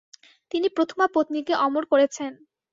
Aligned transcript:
তিনি 0.51 0.67
প্রথমা 0.77 1.05
পত্নীকে 1.15 1.53
অমর 1.65 1.83
করেছেন। 1.91 2.31